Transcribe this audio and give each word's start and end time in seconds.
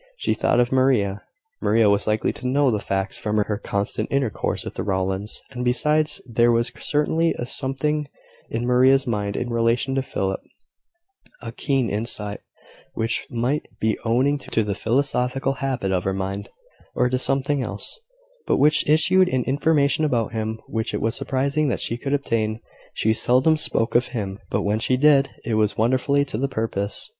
She 0.17 0.33
thought 0.33 0.59
of 0.59 0.71
Maria. 0.71 1.21
Maria 1.61 1.87
was 1.87 2.07
likely 2.07 2.33
to 2.33 2.47
know 2.47 2.71
the 2.71 2.79
facts, 2.79 3.19
from 3.19 3.37
her 3.37 3.59
constant 3.63 4.11
intercourse 4.11 4.65
with 4.65 4.73
the 4.73 4.81
Rowlands, 4.81 5.43
and 5.51 5.63
besides, 5.63 6.19
there 6.25 6.51
was 6.51 6.71
certainly 6.79 7.35
a 7.37 7.45
something 7.45 8.07
in 8.49 8.65
Maria's 8.65 9.05
mind 9.05 9.35
in 9.37 9.51
relation 9.51 9.93
to 9.93 10.01
Philip, 10.01 10.39
a 11.43 11.51
keen 11.51 11.87
insight, 11.87 12.39
which 12.95 13.27
might 13.29 13.67
be 13.79 13.95
owing 14.03 14.39
to 14.39 14.63
the 14.63 14.73
philosophical 14.73 15.53
habit 15.61 15.91
of 15.91 16.03
her 16.05 16.15
mind, 16.15 16.49
or 16.95 17.07
to 17.07 17.19
something 17.19 17.61
else, 17.61 17.99
but 18.47 18.57
which 18.57 18.89
issued 18.89 19.29
in 19.29 19.43
information 19.43 20.03
about 20.03 20.33
him, 20.33 20.59
which 20.65 20.95
it 20.95 20.99
was 21.01 21.13
surprising 21.15 21.67
that 21.67 21.79
she 21.79 21.95
could 21.95 22.15
obtain. 22.15 22.59
She 22.95 23.13
seldom 23.13 23.55
spoke 23.55 23.93
of 23.93 24.07
him; 24.17 24.39
but 24.49 24.63
when 24.63 24.79
she 24.79 24.97
did, 24.97 25.29
it 25.45 25.53
was 25.53 25.77
wonderfully 25.77 26.25
to 26.25 26.39
the 26.39 26.49
purpose. 26.49 27.07